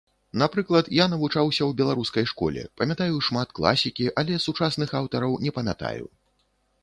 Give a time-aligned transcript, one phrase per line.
[0.41, 6.05] Напрыклад, я навучаўся ў беларускай школе, памятаю шмат класікі, але сучасных аўтараў не памятаю.